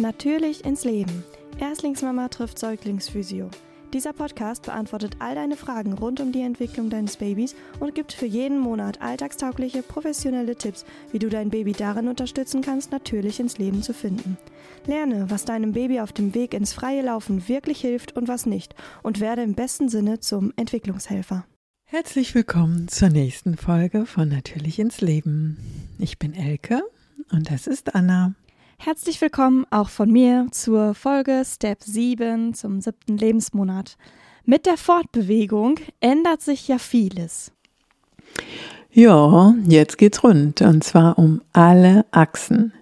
[0.00, 1.24] Natürlich ins Leben.
[1.58, 3.50] Erstlingsmama trifft Säuglingsphysio.
[3.92, 8.24] Dieser Podcast beantwortet all deine Fragen rund um die Entwicklung deines Babys und gibt für
[8.24, 13.82] jeden Monat alltagstaugliche, professionelle Tipps, wie du dein Baby darin unterstützen kannst, natürlich ins Leben
[13.82, 14.38] zu finden.
[14.86, 18.74] Lerne, was deinem Baby auf dem Weg ins freie Laufen wirklich hilft und was nicht
[19.02, 21.44] und werde im besten Sinne zum Entwicklungshelfer.
[21.84, 25.58] Herzlich willkommen zur nächsten Folge von Natürlich ins Leben.
[25.98, 26.80] Ich bin Elke
[27.30, 28.34] und das ist Anna.
[28.82, 33.98] Herzlich willkommen auch von mir zur Folge Step 7 zum siebten Lebensmonat.
[34.46, 37.52] Mit der Fortbewegung ändert sich ja vieles.
[38.90, 42.72] Ja, jetzt geht's rund und zwar um alle Achsen.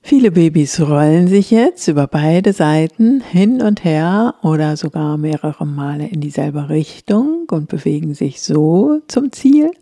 [0.00, 6.06] Viele Babys rollen sich jetzt über beide Seiten hin und her oder sogar mehrere Male
[6.08, 9.72] in dieselbe Richtung und bewegen sich so zum Ziel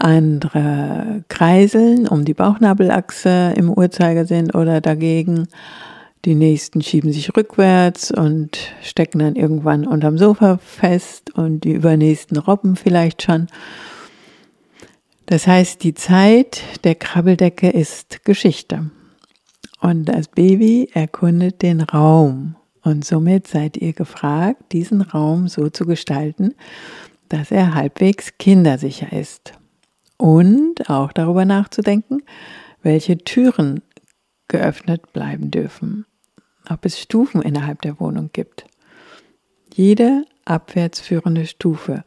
[0.00, 5.48] andere kreiseln um die Bauchnabelachse im Uhrzeigersinn oder dagegen.
[6.24, 12.36] Die nächsten schieben sich rückwärts und stecken dann irgendwann unterm Sofa fest und die übernächsten
[12.36, 13.46] robben vielleicht schon.
[15.26, 18.90] Das heißt, die Zeit der Krabbeldecke ist Geschichte.
[19.80, 22.56] Und das Baby erkundet den Raum.
[22.82, 26.54] Und somit seid ihr gefragt, diesen Raum so zu gestalten,
[27.28, 29.54] dass er halbwegs kindersicher ist
[30.20, 32.22] und auch darüber nachzudenken,
[32.82, 33.82] welche Türen
[34.48, 36.04] geöffnet bleiben dürfen,
[36.68, 38.66] ob es Stufen innerhalb der Wohnung gibt.
[39.72, 42.04] Jede abwärts führende Stufe,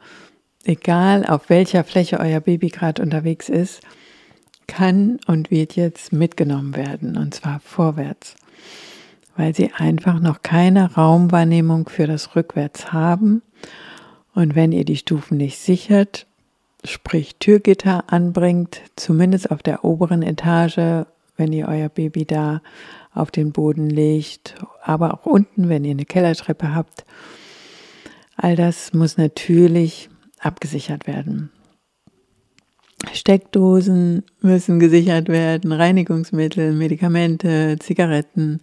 [0.64, 3.81] egal auf welcher Fläche euer Baby gerade unterwegs ist,
[4.67, 8.36] kann und wird jetzt mitgenommen werden, und zwar vorwärts,
[9.36, 13.41] weil sie einfach noch keine Raumwahrnehmung für das Rückwärts haben.
[14.36, 16.28] Und wenn ihr die Stufen nicht sichert,
[16.86, 21.06] sprich Türgitter anbringt, zumindest auf der oberen Etage,
[21.38, 22.62] wenn ihr euer Baby da
[23.14, 27.06] auf den Boden legt, aber auch unten, wenn ihr eine Kellertreppe habt.
[28.36, 30.09] All das muss natürlich
[30.40, 31.52] abgesichert werden.
[33.12, 38.62] Steckdosen müssen gesichert werden, Reinigungsmittel, Medikamente, Zigaretten,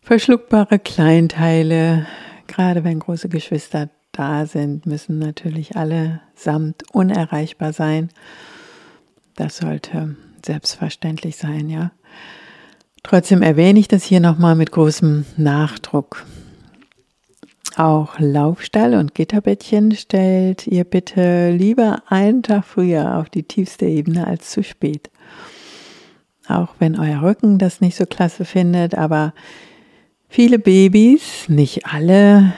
[0.00, 2.06] verschluckbare Kleinteile,
[2.46, 8.08] gerade wenn große Geschwister da sind, müssen natürlich alle samt unerreichbar sein.
[9.36, 11.90] Das sollte selbstverständlich sein, ja.
[13.02, 16.24] Trotzdem erwähne ich das hier nochmal mit großem Nachdruck.
[17.76, 24.26] Auch Laufstall und Gitterbettchen stellt ihr bitte lieber einen Tag früher auf die tiefste Ebene
[24.26, 25.10] als zu spät.
[26.46, 29.34] Auch wenn euer Rücken das nicht so klasse findet, aber
[30.34, 32.52] viele Babys, nicht alle,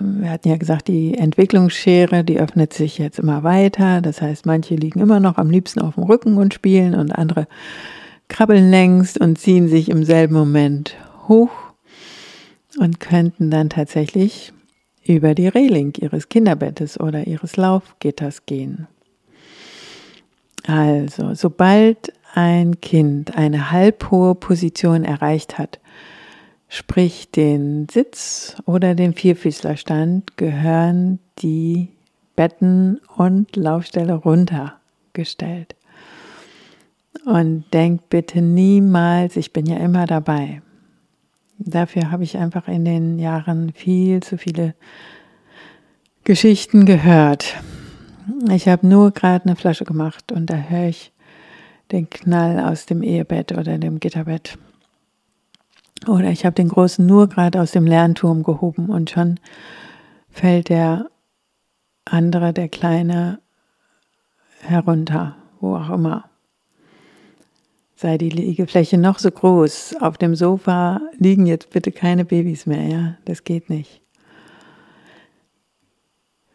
[0.00, 4.00] wir hatten ja gesagt, die Entwicklungsschere, die öffnet sich jetzt immer weiter.
[4.00, 7.48] Das heißt, manche liegen immer noch am liebsten auf dem Rücken und spielen und andere
[8.28, 10.96] krabbeln längst und ziehen sich im selben Moment
[11.28, 11.50] hoch
[12.78, 14.54] und könnten dann tatsächlich
[15.04, 18.86] über die Reling ihres Kinderbettes oder ihres Laufgitters gehen.
[20.66, 25.78] Also, sobald ein Kind eine halbhohe Position erreicht hat,
[26.72, 31.88] sprich den Sitz oder den Vierfüßlerstand, gehören die
[32.34, 35.76] Betten und Laufstelle runtergestellt.
[37.26, 40.62] Und denkt bitte niemals, ich bin ja immer dabei.
[41.58, 44.74] Dafür habe ich einfach in den Jahren viel zu viele
[46.24, 47.54] Geschichten gehört.
[48.50, 51.12] Ich habe nur gerade eine Flasche gemacht und da höre ich
[51.90, 54.56] den Knall aus dem Ehebett oder dem Gitterbett.
[56.08, 59.38] Oder ich habe den Großen nur gerade aus dem Lernturm gehoben und schon
[60.30, 61.10] fällt der
[62.04, 63.40] andere, der Kleine,
[64.60, 66.28] herunter, wo auch immer.
[67.94, 72.88] Sei die Liegefläche noch so groß, auf dem Sofa liegen jetzt bitte keine Babys mehr,
[72.88, 74.00] ja, das geht nicht.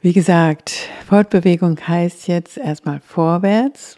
[0.02, 0.72] Wie gesagt,
[1.08, 3.98] Fortbewegung heißt jetzt erstmal vorwärts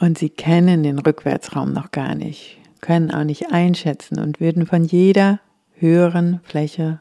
[0.00, 4.84] und Sie kennen den Rückwärtsraum noch gar nicht können auch nicht einschätzen und würden von
[4.84, 5.40] jeder
[5.72, 7.00] höheren Fläche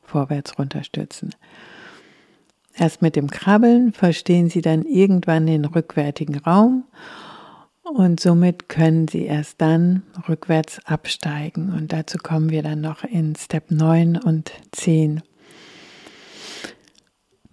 [0.00, 1.34] vorwärts runterstürzen.
[2.72, 6.84] Erst mit dem Krabbeln verstehen sie dann irgendwann den rückwärtigen Raum
[7.82, 11.72] und somit können sie erst dann rückwärts absteigen.
[11.72, 15.20] Und dazu kommen wir dann noch in Step 9 und 10.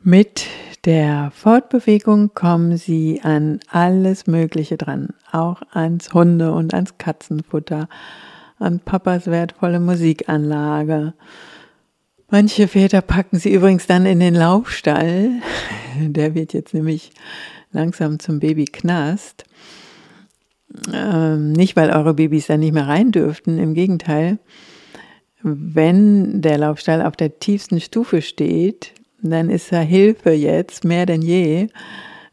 [0.03, 0.48] Mit
[0.86, 7.88] der Fortbewegung kommen Sie an alles Mögliche dran, auch ans Hunde- und ans Katzenfutter,
[8.57, 11.13] an Papas wertvolle Musikanlage.
[12.31, 15.33] Manche Väter packen sie übrigens dann in den Laufstall.
[16.00, 17.12] Der wird jetzt nämlich
[17.71, 19.44] langsam zum Babyknast.
[20.92, 24.39] Ähm, nicht, weil eure Babys da nicht mehr rein dürften, im Gegenteil.
[25.44, 28.95] Wenn der Laufstall auf der tiefsten Stufe steht,
[29.29, 31.68] dann ist da Hilfe jetzt mehr denn je,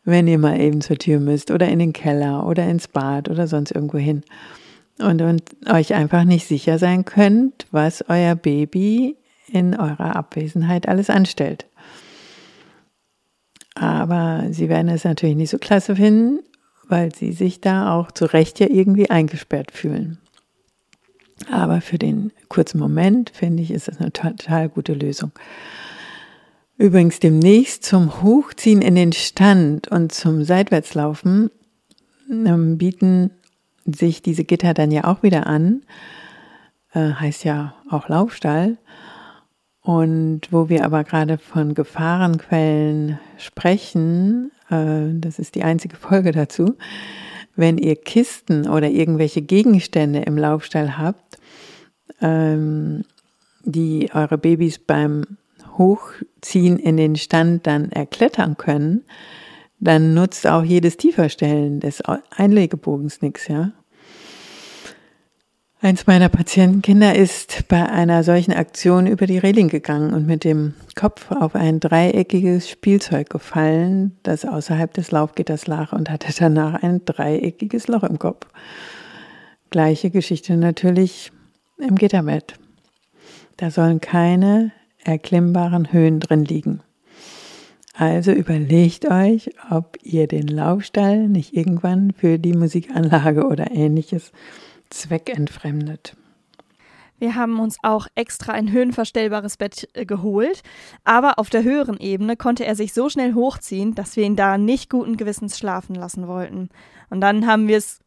[0.04, 3.46] wenn ihr mal eben zur Tür müsst oder in den Keller oder ins Bad oder
[3.46, 4.22] sonst irgendwo hin.
[4.98, 11.10] Und, und euch einfach nicht sicher sein könnt, was euer Baby in eurer Abwesenheit alles
[11.10, 11.66] anstellt.
[13.74, 16.40] Aber sie werden es natürlich nicht so klasse finden,
[16.88, 20.18] weil sie sich da auch zu Recht ja irgendwie eingesperrt fühlen.
[21.50, 25.30] Aber für den kurzen Moment finde ich, ist das eine total gute Lösung.
[26.78, 31.50] Übrigens demnächst zum Hochziehen in den Stand und zum Seitwärtslaufen
[32.30, 33.32] ähm, bieten
[33.84, 35.82] sich diese Gitter dann ja auch wieder an.
[36.92, 38.78] Äh, heißt ja auch Laufstall.
[39.80, 46.76] Und wo wir aber gerade von Gefahrenquellen sprechen, äh, das ist die einzige Folge dazu,
[47.56, 51.38] wenn ihr Kisten oder irgendwelche Gegenstände im Laufstall habt,
[52.20, 53.04] ähm,
[53.64, 55.24] die eure Babys beim
[55.78, 59.04] Hochziehen in den Stand dann erklettern können,
[59.80, 62.02] dann nutzt auch jedes Tieferstellen des
[62.36, 63.72] Einlegebogens nichts, ja.
[65.80, 70.74] Eins meiner Patientenkinder ist bei einer solchen Aktion über die Reling gegangen und mit dem
[70.96, 77.04] Kopf auf ein dreieckiges Spielzeug gefallen, das außerhalb des Laufgitters lag und hatte danach ein
[77.04, 78.48] dreieckiges Loch im Kopf.
[79.70, 81.30] Gleiche Geschichte natürlich
[81.78, 82.54] im Gitterbett.
[83.56, 84.72] Da sollen keine
[85.08, 86.80] erklimmbaren Höhen drin liegen.
[87.94, 94.32] Also überlegt euch, ob ihr den Laufstall nicht irgendwann für die Musikanlage oder ähnliches
[94.90, 96.16] zweckentfremdet.
[97.18, 100.62] Wir haben uns auch extra ein höhenverstellbares Bett äh, geholt,
[101.02, 104.56] aber auf der höheren Ebene konnte er sich so schnell hochziehen, dass wir ihn da
[104.56, 106.68] nicht guten Gewissens schlafen lassen wollten.
[107.10, 108.00] Und dann haben wir es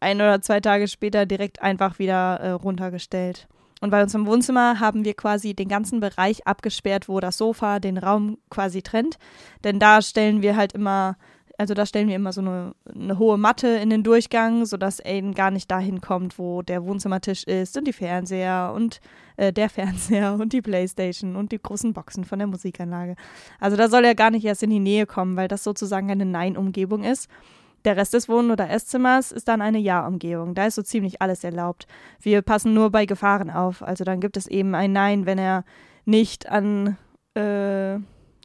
[0.00, 3.48] ein oder zwei Tage später direkt einfach wieder äh, runtergestellt.
[3.80, 7.78] Und bei uns im Wohnzimmer haben wir quasi den ganzen Bereich abgesperrt, wo das Sofa
[7.78, 9.18] den Raum quasi trennt.
[9.64, 11.16] Denn da stellen wir halt immer
[11.58, 15.34] also da stellen wir immer so eine, eine hohe Matte in den Durchgang, sodass Aiden
[15.34, 19.00] gar nicht dahin kommt, wo der Wohnzimmertisch ist und die Fernseher und
[19.36, 23.16] äh, der Fernseher und die Playstation und die großen Boxen von der Musikanlage.
[23.58, 26.24] Also da soll er gar nicht erst in die Nähe kommen, weil das sozusagen eine
[26.24, 27.28] Nein-Umgebung ist.
[27.84, 30.54] Der Rest des Wohn- oder Esszimmers ist dann eine Ja-Umgebung.
[30.54, 31.86] Da ist so ziemlich alles erlaubt.
[32.20, 33.82] Wir passen nur bei Gefahren auf.
[33.82, 35.64] Also dann gibt es eben ein Nein, wenn er
[36.04, 36.96] nicht an
[37.34, 37.98] äh,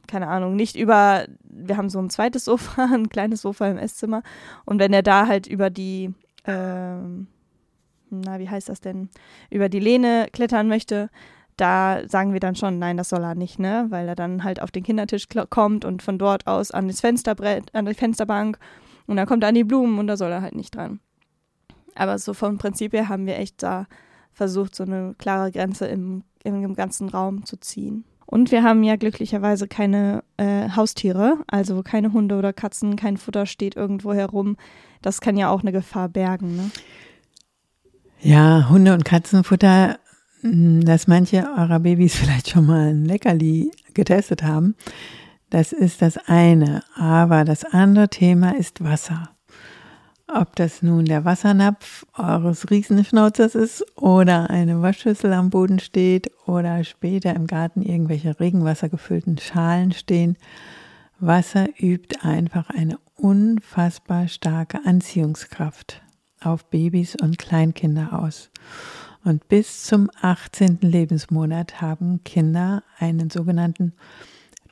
[0.07, 4.21] keine Ahnung, nicht über, wir haben so ein zweites Sofa, ein kleines Sofa im Esszimmer.
[4.65, 6.13] Und wenn er da halt über die,
[6.45, 7.27] ähm,
[8.09, 9.09] na, wie heißt das denn,
[9.49, 11.09] über die Lehne klettern möchte,
[11.57, 13.85] da sagen wir dann schon, nein, das soll er nicht, ne?
[13.89, 17.73] Weil er dann halt auf den Kindertisch kommt und von dort aus an das Fensterbrett,
[17.75, 18.57] an die Fensterbank
[19.07, 20.99] und dann kommt er an die Blumen und da soll er halt nicht dran.
[21.95, 23.87] Aber so vom Prinzip her haben wir echt da
[24.31, 28.03] versucht, so eine klare Grenze im, im ganzen Raum zu ziehen.
[28.25, 33.45] Und wir haben ja glücklicherweise keine äh, Haustiere, also keine Hunde oder Katzen, kein Futter
[33.45, 34.57] steht irgendwo herum.
[35.01, 36.55] Das kann ja auch eine Gefahr bergen.
[36.55, 36.71] Ne?
[38.21, 39.99] Ja, Hunde- und Katzenfutter,
[40.41, 44.75] hm, dass manche eurer Babys vielleicht schon mal ein Leckerli getestet haben,
[45.53, 46.83] das ist das eine.
[46.95, 49.29] Aber das andere Thema ist Wasser.
[50.27, 56.83] Ob das nun der Wassernapf eures Riesenschnauzers ist oder eine Waschschüssel am Boden steht oder
[56.83, 60.37] später im Garten irgendwelche regenwassergefüllten Schalen stehen.
[61.19, 66.01] Wasser übt einfach eine unfassbar starke Anziehungskraft
[66.41, 68.49] auf Babys und Kleinkinder aus.
[69.23, 70.79] Und bis zum 18.
[70.81, 73.93] Lebensmonat haben Kinder einen sogenannten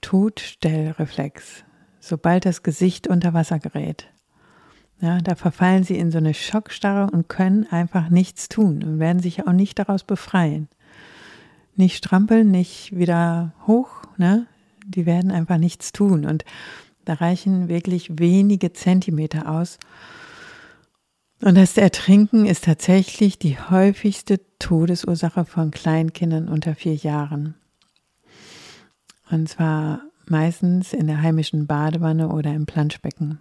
[0.02, 1.64] Todstellreflex,
[2.00, 4.08] sobald das Gesicht unter Wasser gerät.
[5.00, 9.22] Ja, da verfallen sie in so eine Schockstarre und können einfach nichts tun und werden
[9.22, 10.68] sich auch nicht daraus befreien.
[11.76, 14.46] Nicht strampeln, nicht wieder hoch, ne?
[14.86, 16.46] Die werden einfach nichts tun und
[17.06, 19.80] da reichen wirklich wenige Zentimeter aus.
[21.42, 27.56] Und das Ertrinken ist tatsächlich die häufigste Todesursache von Kleinkindern unter vier Jahren.
[29.32, 33.40] Und zwar meistens in der heimischen Badewanne oder im Planschbecken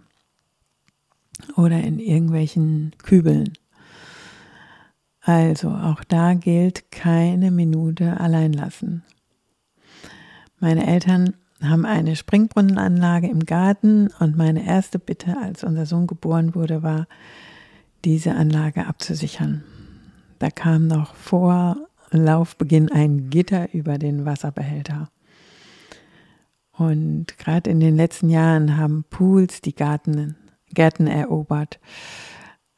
[1.55, 3.53] oder in irgendwelchen Kübeln.
[5.21, 9.03] Also auch da gilt keine Minute allein lassen.
[10.59, 16.55] Meine Eltern haben eine Springbrunnenanlage im Garten und meine erste Bitte, als unser Sohn geboren
[16.55, 17.07] wurde, war,
[18.03, 19.63] diese Anlage abzusichern.
[20.39, 21.77] Da kam noch vor
[22.09, 25.09] Laufbeginn ein Gitter über den Wasserbehälter.
[26.81, 30.35] Und gerade in den letzten Jahren haben Pools die Garten
[30.73, 31.79] Gärten erobert.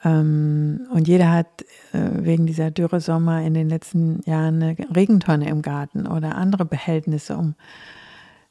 [0.03, 1.61] Ähm, und jeder hat
[1.93, 6.65] äh, wegen dieser Dürre Sommer in den letzten Jahren eine Regentonne im Garten oder andere
[6.65, 7.55] Behältnisse, um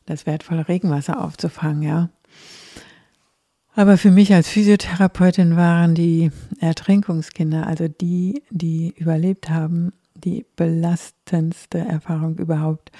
[0.07, 2.09] das wertvolle Regenwasser aufzufangen, ja.
[3.75, 6.31] Aber für mich als Physiotherapeutin waren die
[6.61, 12.91] Ertrinkungskinder, also die, die überlebt haben, die belastendste Erfahrung überhaupt.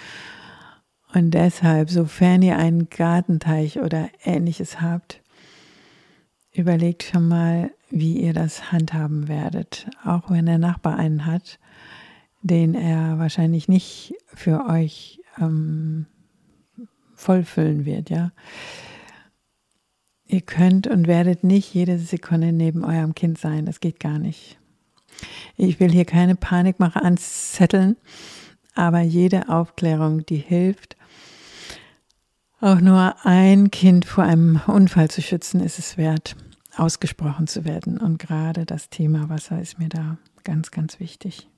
[1.14, 5.21] Und deshalb, sofern ihr einen Gartenteich oder ähnliches habt,
[6.52, 9.87] überlegt schon mal, wie ihr das handhaben werdet.
[10.04, 11.59] Auch wenn der Nachbar einen hat,
[12.42, 16.07] den er wahrscheinlich nicht für euch ähm,
[17.14, 18.33] vollfüllen wird, ja.
[20.26, 23.66] Ihr könnt und werdet nicht jede Sekunde neben eurem Kind sein.
[23.66, 24.59] Das geht gar nicht.
[25.59, 27.97] Ich will hier keine Panikmache anzetteln,
[28.75, 30.97] aber jede Aufklärung, die hilft,
[32.62, 36.37] auch nur ein Kind vor einem Unfall zu schützen, ist es wert,
[36.76, 37.99] ausgesprochen zu werden.
[37.99, 41.49] Und gerade das Thema Wasser ist mir da ganz, ganz wichtig.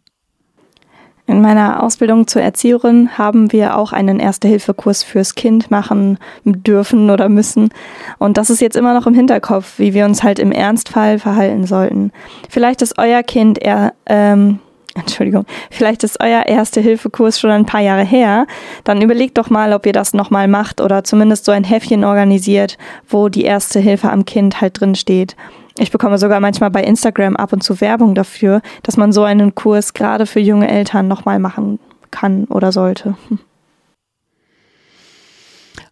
[1.26, 7.30] In meiner Ausbildung zur Erzieherin haben wir auch einen Erste-Hilfe-Kurs fürs Kind machen dürfen oder
[7.30, 7.70] müssen.
[8.18, 11.66] Und das ist jetzt immer noch im Hinterkopf, wie wir uns halt im Ernstfall verhalten
[11.66, 12.12] sollten.
[12.50, 14.58] Vielleicht ist euer Kind eher, ähm,
[15.00, 18.46] Entschuldigung, vielleicht ist euer Erste-Hilfe-Kurs schon ein paar Jahre her.
[18.84, 22.78] Dann überlegt doch mal, ob ihr das nochmal macht oder zumindest so ein Heftchen organisiert,
[23.08, 25.36] wo die Erste Hilfe am Kind halt drin steht.
[25.78, 29.56] Ich bekomme sogar manchmal bei Instagram ab und zu Werbung dafür, dass man so einen
[29.56, 31.80] Kurs gerade für junge Eltern nochmal machen
[32.12, 33.16] kann oder sollte.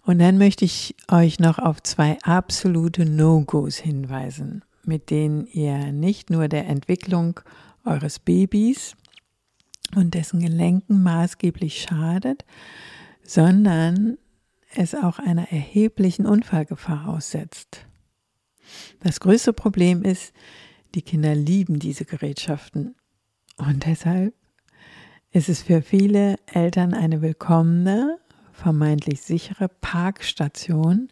[0.05, 6.29] Und dann möchte ich euch noch auf zwei absolute No-Gos hinweisen, mit denen ihr nicht
[6.29, 7.39] nur der Entwicklung
[7.85, 8.95] eures Babys
[9.95, 12.45] und dessen Gelenken maßgeblich schadet,
[13.23, 14.19] sondern
[14.75, 17.87] es auch einer erheblichen Unfallgefahr aussetzt.
[19.01, 20.33] Das größte Problem ist,
[20.95, 22.95] die Kinder lieben diese Gerätschaften.
[23.57, 24.35] Und deshalb
[25.31, 28.19] ist es für viele Eltern eine willkommene,
[28.53, 31.09] vermeintlich sichere Parkstation,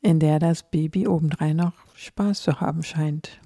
[0.00, 3.40] in der das Baby obendrein noch Spaß zu haben scheint.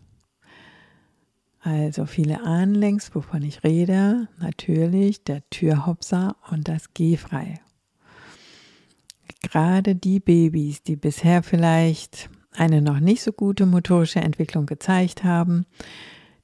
[1.70, 4.26] Also viele ahnen längst, wovon ich rede.
[4.40, 7.60] Natürlich der Türhopser und das Gehfrei.
[9.42, 15.66] Gerade die Babys, die bisher vielleicht eine noch nicht so gute motorische Entwicklung gezeigt haben,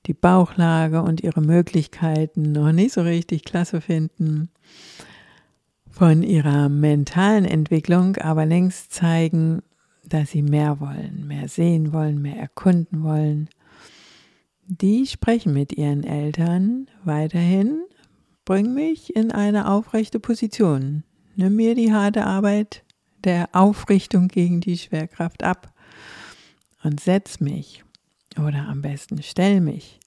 [0.05, 4.51] die Bauchlage und ihre Möglichkeiten noch nicht so richtig klasse finden,
[5.91, 9.63] von ihrer mentalen Entwicklung aber längst zeigen,
[10.07, 13.49] dass sie mehr wollen, mehr sehen wollen, mehr erkunden wollen.
[14.67, 17.83] Die sprechen mit ihren Eltern weiterhin,
[18.47, 21.05] bring mich in eine aufrechte Position,
[21.37, 22.83] nimm mir die harte Arbeit
[23.25, 25.75] der Aufrichtung gegen die Schwerkraft ab
[26.83, 27.85] und setz mich
[28.39, 30.01] oder am besten stell mich,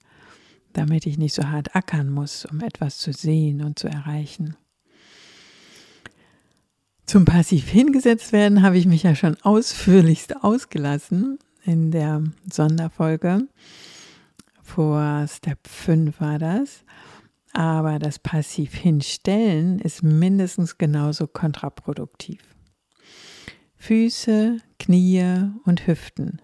[0.72, 4.56] damit ich nicht so hart ackern muss, um etwas zu sehen und zu erreichen.
[7.06, 13.46] Zum Passiv hingesetzt werden habe ich mich ja schon ausführlichst ausgelassen in der Sonderfolge.
[14.68, 16.84] Vor Step 5 war das.
[17.52, 22.40] Aber das Passiv hinstellen ist mindestens genauso kontraproduktiv.
[23.76, 26.40] Füße, Knie und Hüften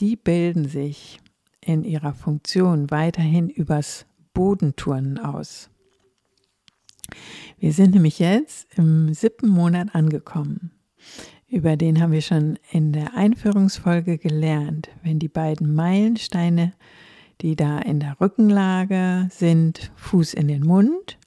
[0.00, 1.20] die bilden sich
[1.60, 5.70] in ihrer Funktion weiterhin übers Bodenturnen aus.
[7.58, 10.72] Wir sind nämlich jetzt im siebten Monat angekommen.
[11.48, 14.88] Über den haben wir schon in der Einführungsfolge gelernt.
[15.02, 16.72] Wenn die beiden Meilensteine,
[17.42, 21.18] die da in der Rückenlage sind, Fuß in den Mund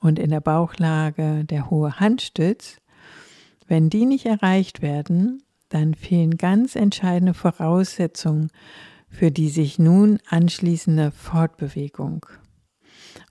[0.00, 2.78] und in der Bauchlage der hohe Handstütz,
[3.66, 8.50] wenn die nicht erreicht werden, dann fehlen ganz entscheidende Voraussetzungen
[9.08, 12.26] für die sich nun anschließende Fortbewegung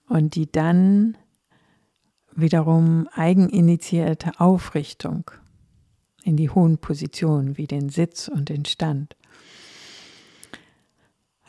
[0.08, 1.18] und die dann
[2.34, 5.32] wiederum eigeninitiierte Aufrichtung
[6.24, 9.16] in die hohen Positionen wie den Sitz und den Stand.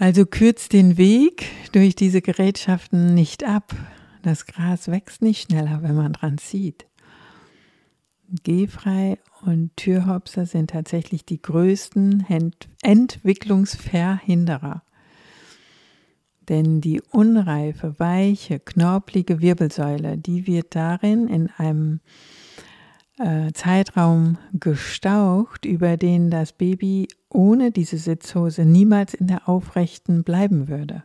[0.02, 3.72] Also kürzt den Weg durch diese Gerätschaften nicht ab.
[4.22, 6.86] Das Gras wächst nicht schneller, wenn man dran zieht.
[8.42, 12.26] Gehfrei und Türhopser sind tatsächlich die größten
[12.82, 14.82] Entwicklungsverhinderer.
[16.48, 22.00] Denn die unreife, weiche, knorpelige Wirbelsäule, die wird darin in einem
[23.18, 30.68] äh, Zeitraum gestaucht, über den das Baby ohne diese Sitzhose niemals in der aufrechten bleiben
[30.68, 31.02] würde.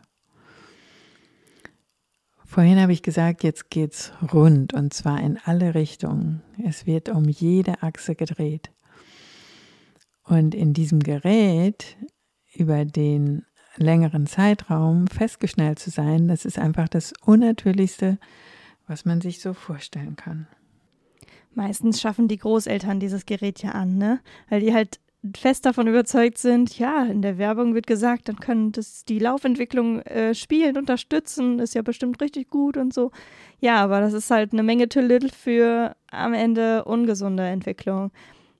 [2.44, 6.42] Vorhin habe ich gesagt, jetzt geht's rund und zwar in alle Richtungen.
[6.64, 8.70] Es wird um jede Achse gedreht.
[10.24, 11.96] Und in diesem Gerät,
[12.54, 13.44] über den
[13.76, 18.18] längeren Zeitraum festgeschnellt zu sein, das ist einfach das Unnatürlichste,
[18.86, 20.48] was man sich so vorstellen kann.
[21.54, 24.20] Meistens schaffen die Großeltern dieses Gerät ja an, ne?
[24.48, 25.00] Weil die halt
[25.36, 30.00] fest davon überzeugt sind, ja, in der Werbung wird gesagt, dann können das die Laufentwicklung
[30.02, 33.10] äh, spielen, unterstützen, ist ja bestimmt richtig gut und so.
[33.60, 38.12] Ja, aber das ist halt eine Menge too little für am Ende ungesunde Entwicklung.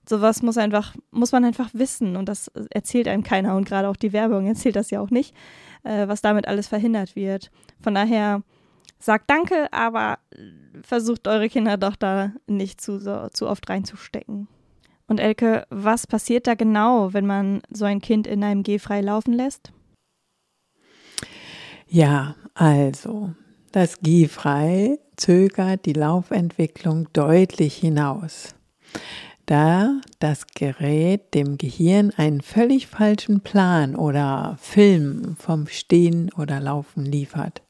[0.07, 3.95] Sowas muss einfach, muss man einfach wissen und das erzählt einem keiner und gerade auch
[3.95, 5.35] die Werbung erzählt das ja auch nicht,
[5.83, 7.51] äh, was damit alles verhindert wird.
[7.79, 8.43] Von daher
[8.99, 10.19] sagt Danke, aber
[10.83, 14.47] versucht eure Kinder doch da nicht zu, so, zu oft reinzustecken.
[15.07, 19.33] Und Elke, was passiert da genau, wenn man so ein Kind in einem Gehfrei laufen
[19.33, 19.71] lässt?
[21.87, 23.33] Ja, also,
[23.71, 28.53] das Gehfrei zögert die Laufentwicklung deutlich hinaus,
[29.47, 37.03] da das Gerät dem Gehirn einen völlig falschen Plan oder Film vom Stehen oder Laufen
[37.03, 37.63] liefert.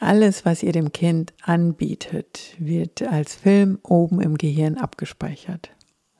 [0.00, 5.70] Alles, was ihr dem Kind anbietet, wird als Film oben im Gehirn abgespeichert.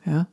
[0.04, 0.26] Ja?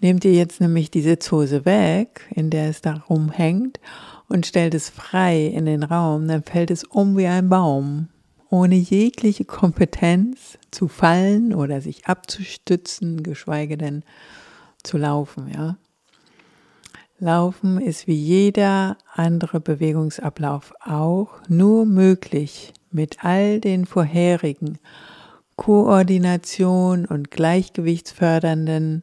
[0.00, 3.80] Nehmt ihr jetzt nämlich die Sitzhose weg, in der es da rumhängt,
[4.28, 8.08] und stellt es frei in den Raum, dann fällt es um wie ein Baum,
[8.48, 14.02] ohne jegliche Kompetenz zu fallen oder sich abzustützen, geschweige denn
[14.82, 15.76] zu laufen, ja.
[17.24, 24.78] Laufen ist wie jeder andere Bewegungsablauf auch nur möglich mit all den vorherigen
[25.56, 29.00] Koordination und gleichgewichtsfördernden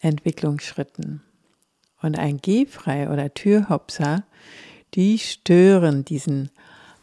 [0.00, 1.22] Entwicklungsschritten.
[2.00, 4.22] Und ein Gehfrei oder Türhopser,
[4.94, 6.50] die stören diesen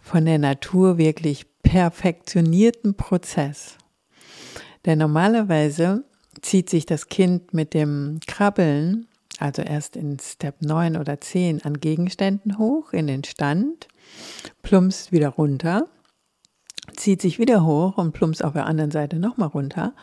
[0.02, 3.78] von der Natur wirklich perfektionierten Prozess.
[4.86, 6.06] Denn normalerweise
[6.42, 9.08] zieht sich das Kind mit dem Krabbeln,
[9.44, 13.88] also erst in Step 9 oder 10, an Gegenständen hoch in den Stand,
[14.62, 15.88] plumpst wieder runter
[16.96, 19.94] zieht sich wieder hoch und plumpst auf der anderen Seite nochmal runter.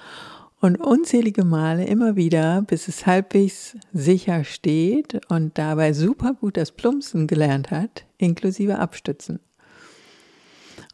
[0.61, 6.72] Und unzählige Male immer wieder, bis es halbwegs sicher steht und dabei super gut das
[6.72, 9.40] Plumpsen gelernt hat, inklusive Abstützen.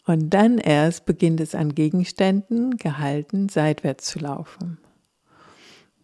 [0.05, 4.79] Und dann erst beginnt es an Gegenständen gehalten seitwärts zu laufen.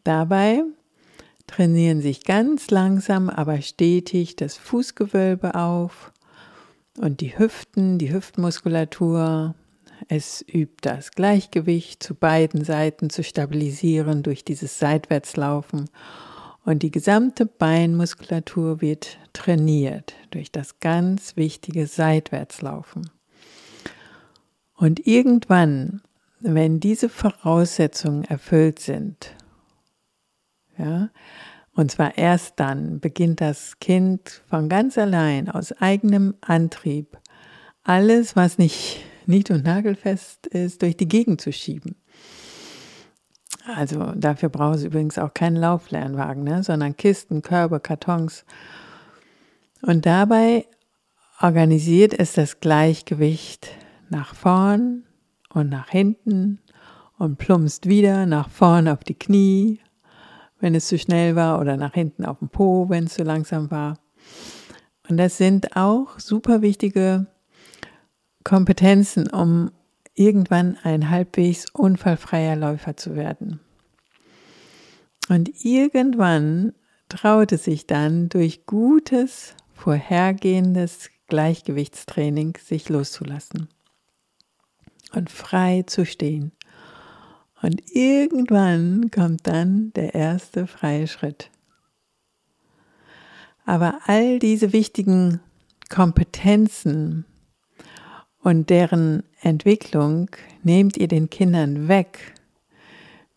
[0.03, 0.65] Dabei
[1.47, 6.13] trainieren sich ganz langsam, aber stetig das Fußgewölbe auf
[6.99, 9.55] und die Hüften, die Hüftmuskulatur,
[10.09, 15.89] es übt das Gleichgewicht zu beiden Seiten zu stabilisieren durch dieses Seitwärtslaufen
[16.65, 23.11] und die gesamte Beinmuskulatur wird trainiert durch das ganz wichtige Seitwärtslaufen.
[24.77, 26.03] Und irgendwann,
[26.41, 29.35] wenn diese Voraussetzungen erfüllt sind,
[30.83, 31.11] ja,
[31.75, 37.19] und zwar erst dann beginnt das Kind von ganz allein aus eigenem Antrieb
[37.85, 41.97] alles, was nicht nied- und nagelfest ist, durch die Gegend zu schieben.
[43.77, 48.45] Also dafür braucht es übrigens auch keinen Lauflernwagen, ne, sondern Kisten, Körbe, Kartons.
[49.83, 50.67] Und dabei
[51.41, 53.71] organisiert es das Gleichgewicht
[54.11, 55.05] nach vorn
[55.51, 56.61] und nach hinten
[57.19, 59.81] und plumpst wieder nach vorn auf die Knie,
[60.63, 63.71] wenn es zu schnell war, oder nach hinten auf den Po, wenn es zu langsam
[63.71, 63.99] war.
[65.09, 67.27] Und das sind auch super wichtige
[68.45, 69.73] Kompetenzen, um
[70.15, 73.61] irgendwann ein halbwegs unfallfreier Läufer zu werden.
[75.29, 76.73] Und irgendwann
[77.09, 83.69] traute sich dann durch gutes, vorhergehendes Gleichgewichtstraining sich loszulassen
[85.13, 86.53] und frei zu stehen.
[87.63, 91.51] Und irgendwann kommt dann der erste freie Schritt.
[93.65, 95.41] Aber all diese wichtigen
[95.89, 97.25] Kompetenzen
[98.43, 100.31] und deren Entwicklung
[100.65, 102.35] nehmt ihr den Kindern weg,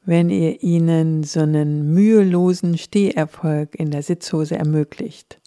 [0.04, 5.40] wenn ihr ihnen so einen mühelosen Steherfolg in der Sitzhose ermöglicht.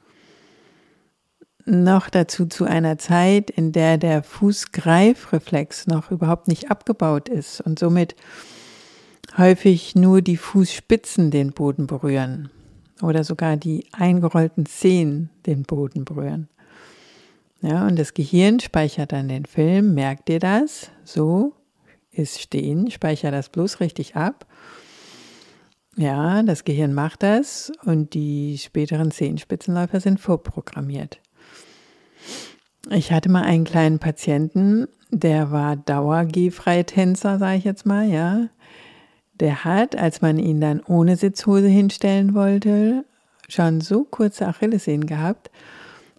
[1.64, 7.81] Noch dazu zu einer Zeit, in der der Fußgreifreflex noch überhaupt nicht abgebaut ist und
[7.81, 8.14] somit
[9.37, 12.51] häufig nur die Fußspitzen den Boden berühren
[13.03, 16.49] oder sogar die eingerollten Zehen den Boden berühren.
[17.61, 19.95] Ja, und das Gehirn speichert dann den Film.
[19.95, 20.91] Merkt ihr das?
[21.05, 21.55] So
[22.11, 24.47] ist stehen, speichert das bloß richtig ab.
[25.97, 31.21] Ja, das Gehirn macht das und die späteren Zehenspitzenläufer sind vorprogrammiert.
[32.91, 38.49] Ich hatte mal einen kleinen Patienten, der war Dauer-G-Freitänzer, sage ich jetzt mal, ja.
[39.40, 43.05] Der hat, als man ihn dann ohne Sitzhose hinstellen wollte,
[43.48, 45.51] schon so kurze Achillessehnen gehabt,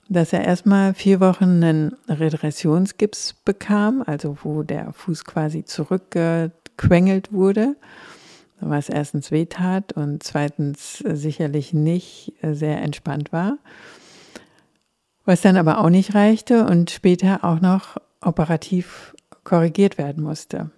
[0.09, 7.75] dass er erstmal vier Wochen einen Regressionsgips bekam, also wo der Fuß quasi zurückgequengelt wurde,
[8.59, 13.57] was erstens wehtat und zweitens sicherlich nicht sehr entspannt war.
[15.25, 20.71] Was dann aber auch nicht reichte und später auch noch operativ korrigiert werden musste.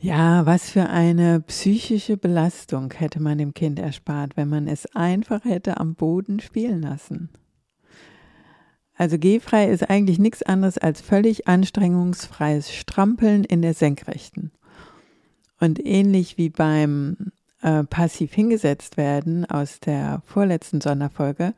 [0.00, 5.44] Ja, was für eine psychische Belastung hätte man dem Kind erspart, wenn man es einfach
[5.44, 7.30] hätte am Boden spielen lassen.
[8.94, 14.52] Also gehfrei ist eigentlich nichts anderes als völlig anstrengungsfreies Strampeln in der Senkrechten.
[15.58, 17.32] Und ähnlich wie beim
[17.62, 21.54] äh, passiv hingesetzt werden aus der vorletzten Sonderfolge,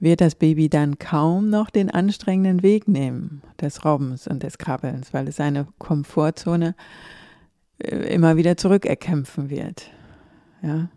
[0.00, 5.14] wird das Baby dann kaum noch den anstrengenden Weg nehmen des Robbens und des Krabbelns,
[5.14, 6.74] weil es seine Komfortzone
[7.78, 9.90] immer wieder zurückerkämpfen wird.
[10.62, 10.88] Ja.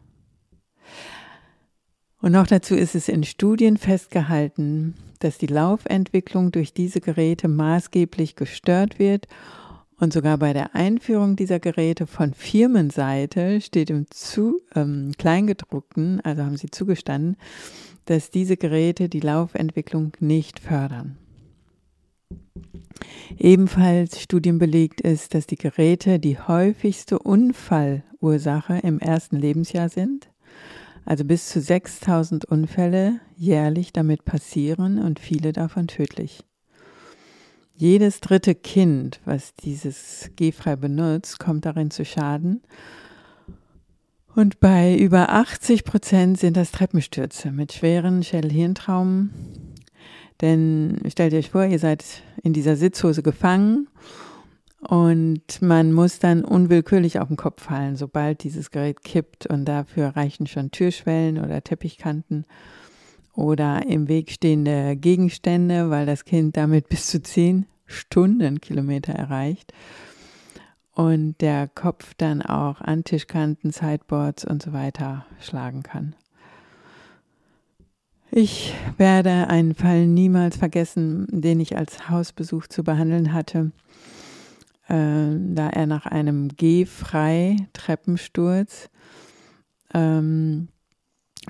[2.22, 8.36] Und noch dazu ist es in Studien festgehalten, dass die Laufentwicklung durch diese Geräte maßgeblich
[8.36, 9.28] gestört wird
[10.00, 16.44] und sogar bei der Einführung dieser Geräte von Firmenseite steht im zu, ähm, Kleingedruckten, also
[16.44, 17.38] haben sie zugestanden,
[18.06, 21.18] dass diese Geräte die Laufentwicklung nicht fördern.
[23.38, 30.30] Ebenfalls studienbelegt ist, dass die Geräte die häufigste Unfallursache im ersten Lebensjahr sind.
[31.06, 36.44] Also bis zu 6000 Unfälle jährlich damit passieren und viele davon tödlich.
[37.74, 42.62] Jedes dritte Kind, was dieses Gehfrei benutzt, kommt darin zu Schaden.
[44.36, 49.32] Und bei über 80 Prozent sind das Treppenstürze mit schweren Schädelhirntraumen,
[50.42, 52.06] denn stellt euch vor, ihr seid
[52.44, 53.88] in dieser Sitzhose gefangen
[54.82, 59.46] und man muss dann unwillkürlich auf den Kopf fallen, sobald dieses Gerät kippt.
[59.46, 62.46] Und dafür reichen schon Türschwellen oder Teppichkanten
[63.34, 69.74] oder im Weg stehende Gegenstände, weil das Kind damit bis zu zehn Stundenkilometer erreicht.
[70.94, 76.16] Und der Kopf dann auch an Tischkanten, Sideboards und so weiter schlagen kann.
[78.42, 83.74] Ich werde einen Fall niemals vergessen, den ich als Hausbesuch zu behandeln hatte,
[84.88, 88.90] äh, da er nach einem gehfrei Treppensturz
[89.94, 90.70] ähm,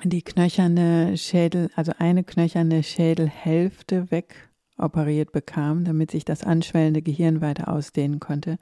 [0.02, 7.68] die knöcherne Schädel, also eine knöcherne Schädelhälfte wegoperiert bekam, damit sich das anschwellende Gehirn weiter
[7.68, 8.58] ausdehnen konnte.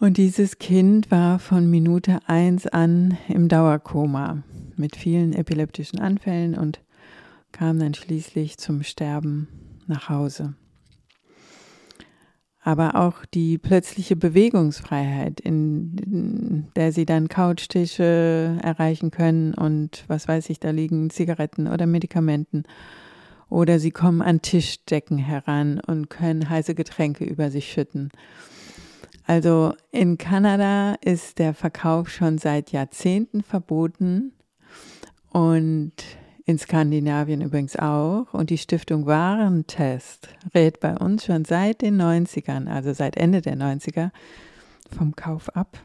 [0.00, 4.44] Und dieses Kind war von Minute eins an im Dauerkoma
[4.76, 6.80] mit vielen epileptischen Anfällen und
[7.50, 9.48] kam dann schließlich zum Sterben
[9.88, 10.54] nach Hause.
[12.60, 20.48] Aber auch die plötzliche Bewegungsfreiheit, in der sie dann Couchtische erreichen können und was weiß
[20.50, 22.64] ich, da liegen Zigaretten oder Medikamenten.
[23.48, 28.10] Oder sie kommen an Tischdecken heran und können heiße Getränke über sich schütten.
[29.28, 34.32] Also in Kanada ist der Verkauf schon seit Jahrzehnten verboten
[35.30, 35.92] und
[36.46, 38.32] in Skandinavien übrigens auch.
[38.32, 43.58] Und die Stiftung Warentest rät bei uns schon seit den 90ern, also seit Ende der
[43.58, 44.12] 90er,
[44.96, 45.78] vom Kauf ab.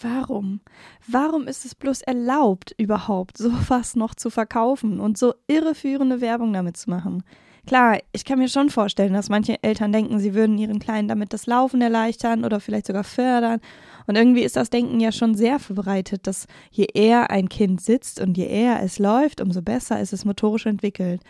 [0.00, 0.62] Warum?
[1.06, 6.78] Warum ist es bloß erlaubt, überhaupt sowas noch zu verkaufen und so irreführende Werbung damit
[6.78, 7.24] zu machen?
[7.66, 11.32] Klar, ich kann mir schon vorstellen, dass manche Eltern denken, sie würden ihren Kleinen damit
[11.32, 13.60] das Laufen erleichtern oder vielleicht sogar fördern.
[14.06, 18.20] Und irgendwie ist das Denken ja schon sehr verbreitet, dass je eher ein Kind sitzt
[18.20, 21.22] und je eher es läuft, umso besser ist es motorisch entwickelt.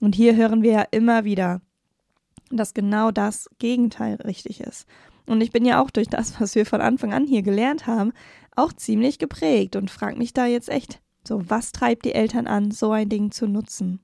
[0.00, 1.60] Und hier hören wir ja immer wieder,
[2.50, 4.86] dass genau das Gegenteil richtig ist.
[5.26, 8.12] Und ich bin ja auch durch das, was wir von Anfang an hier gelernt haben,
[8.56, 12.70] auch ziemlich geprägt und frage mich da jetzt echt, so was treibt die Eltern an,
[12.70, 14.00] so ein Ding zu nutzen?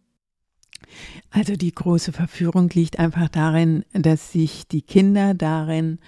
[1.31, 5.99] Also die große Verführung liegt einfach darin, dass sich die Kinder darin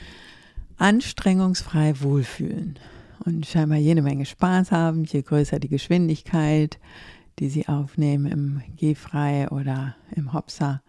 [0.79, 2.79] anstrengungsfrei wohlfühlen
[3.25, 6.79] und scheinbar jede Menge Spaß haben, je größer die Geschwindigkeit,
[7.39, 10.83] die sie aufnehmen im Gehfrei oder im Hopser,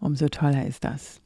[0.00, 1.20] umso toller ist das.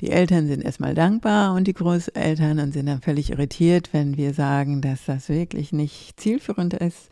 [0.00, 4.34] Die Eltern sind erstmal dankbar und die Großeltern und sind dann völlig irritiert, wenn wir
[4.34, 7.08] sagen, dass das wirklich nicht zielführend ist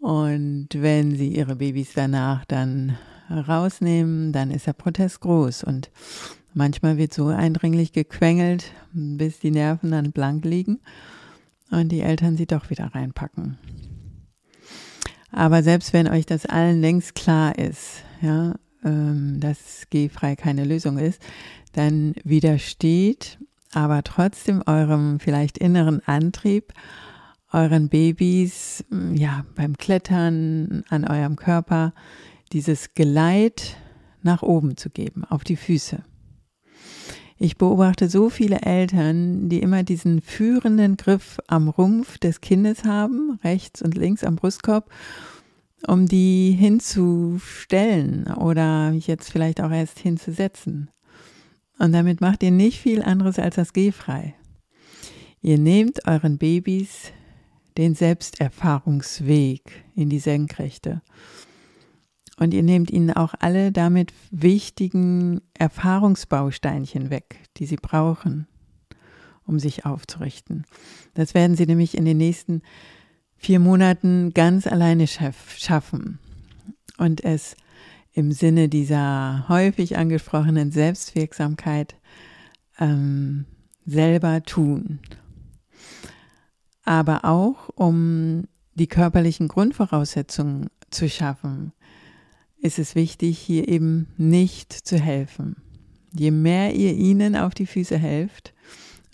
[0.00, 2.96] und wenn sie ihre Babys danach dann
[3.30, 5.62] rausnehmen, dann ist der Protest groß.
[5.64, 5.90] Und
[6.54, 10.80] manchmal wird so eindringlich gequengelt, bis die Nerven dann blank liegen
[11.70, 13.58] und die Eltern sie doch wieder reinpacken.
[15.32, 20.98] Aber selbst wenn euch das allen längst klar ist, ja, ähm, dass G-frei keine Lösung
[20.98, 21.22] ist,
[21.72, 23.38] dann widersteht
[23.72, 26.72] aber trotzdem eurem vielleicht inneren Antrieb,
[27.52, 28.84] euren Babys,
[29.14, 31.92] ja, beim Klettern an eurem Körper
[32.52, 33.76] dieses Geleit
[34.22, 36.02] nach oben zu geben, auf die Füße.
[37.38, 43.38] Ich beobachte so viele Eltern, die immer diesen führenden Griff am Rumpf des Kindes haben,
[43.42, 44.90] rechts und links am Brustkorb,
[45.86, 50.90] um die hinzustellen oder jetzt vielleicht auch erst hinzusetzen.
[51.78, 54.34] Und damit macht ihr nicht viel anderes als das Gehfrei.
[55.40, 57.10] Ihr nehmt euren Babys
[57.80, 61.00] den Selbsterfahrungsweg in die Senkrechte.
[62.38, 68.46] Und ihr nehmt ihnen auch alle damit wichtigen Erfahrungsbausteinchen weg, die sie brauchen,
[69.46, 70.64] um sich aufzurichten.
[71.14, 72.62] Das werden sie nämlich in den nächsten
[73.36, 76.18] vier Monaten ganz alleine schaffen.
[76.98, 77.56] Und es
[78.12, 81.96] im Sinne dieser häufig angesprochenen Selbstwirksamkeit
[82.78, 83.46] ähm,
[83.86, 85.00] selber tun
[86.84, 91.72] aber auch um die körperlichen Grundvoraussetzungen zu schaffen,
[92.58, 95.56] ist es wichtig, hier eben nicht zu helfen.
[96.12, 98.52] Je mehr ihr ihnen auf die Füße helft,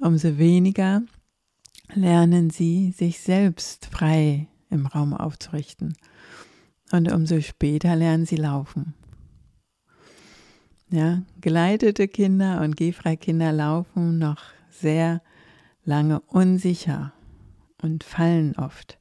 [0.01, 1.03] umso weniger
[1.95, 5.97] lernen sie, sich selbst frei im Raum aufzurichten.
[6.93, 8.95] Und umso später lernen sie laufen.
[10.89, 15.21] Ja, geleitete Kinder und gehfreie Kinder laufen noch sehr
[15.85, 17.13] lange unsicher
[17.87, 18.99] und fallen oft.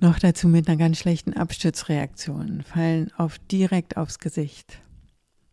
[0.00, 4.82] Noch dazu mit einer ganz schlechten Abstützreaktion, fallen oft direkt aufs Gesicht,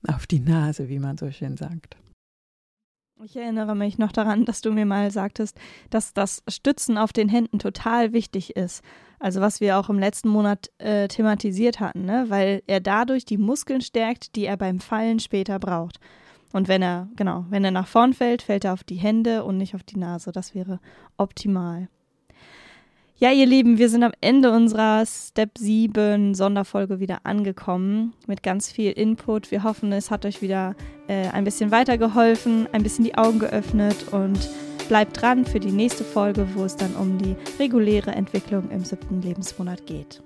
[0.08, 1.98] auf die Nase, wie man so schön sagt.
[3.24, 5.60] Ich erinnere mich noch daran, dass du mir mal sagtest,
[5.92, 8.84] dass das Stützen auf den Händen total wichtig ist.
[9.20, 12.26] Also was wir auch im letzten Monat äh, thematisiert hatten, ne?
[12.30, 16.00] weil er dadurch die Muskeln stärkt, die er beim Fallen später braucht.
[16.54, 19.58] Und wenn er, genau, wenn er nach vorn fällt, fällt er auf die Hände und
[19.58, 20.32] nicht auf die Nase.
[20.32, 20.80] Das wäre
[21.18, 21.88] optimal.
[23.22, 28.72] Ja, ihr Lieben, wir sind am Ende unserer Step 7 Sonderfolge wieder angekommen mit ganz
[28.72, 29.52] viel Input.
[29.52, 30.76] Wir hoffen, es hat euch wieder
[31.08, 34.50] äh, ein bisschen weitergeholfen, ein bisschen die Augen geöffnet und
[34.88, 39.22] bleibt dran für die nächste Folge, wo es dann um die reguläre Entwicklung im siebten
[39.22, 40.24] Lebensmonat geht.